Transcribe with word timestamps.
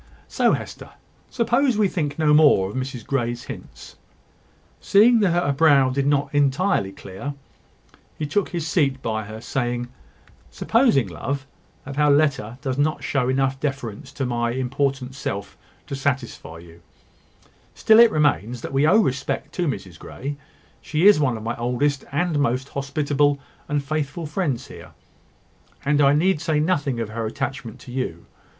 So, 0.27 0.53
Hester, 0.53 0.89
suppose 1.29 1.77
we 1.77 1.87
think 1.87 2.17
no 2.17 2.33
more 2.33 2.67
of 2.71 2.75
Mrs 2.75 3.05
Grey's 3.05 3.43
hints?" 3.43 3.97
Seeing 4.79 5.19
that 5.19 5.29
her 5.45 5.51
brow 5.51 5.91
did 5.91 6.07
not 6.07 6.33
entirely 6.33 6.91
clear, 6.91 7.35
he 8.17 8.25
took 8.25 8.49
his 8.49 8.65
seat 8.65 9.03
by 9.03 9.25
her, 9.25 9.39
saying: 9.39 9.89
"Supposing, 10.49 11.07
love, 11.07 11.45
that 11.85 11.97
her 11.97 12.09
letter 12.09 12.57
does 12.63 12.79
not 12.79 13.03
show 13.03 13.29
enough 13.29 13.59
deference 13.59 14.11
to 14.13 14.25
my 14.25 14.49
important 14.53 15.13
self 15.13 15.55
to 15.85 15.95
satisfy 15.95 16.57
you, 16.57 16.81
still 17.75 17.99
it 17.99 18.09
remains 18.09 18.61
that 18.61 18.73
we 18.73 18.87
owe 18.87 18.97
respect 19.03 19.53
to 19.53 19.67
Mrs 19.67 19.99
Grey. 19.99 20.35
She 20.81 21.05
is 21.05 21.19
one 21.19 21.37
of 21.37 21.43
my 21.43 21.55
oldest, 21.57 22.05
and 22.11 22.39
most 22.39 22.69
hospitable, 22.69 23.37
and 23.69 23.83
faithful 23.83 24.25
friends 24.25 24.65
here; 24.65 24.93
and 25.85 26.01
I 26.01 26.13
need 26.15 26.41
say 26.41 26.59
nothing 26.59 26.99
of 26.99 27.09
her 27.09 27.27
attachment 27.27 27.77
to 27.81 27.91
you. 27.91 28.25